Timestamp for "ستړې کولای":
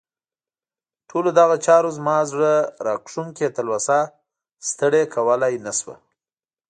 4.69-5.53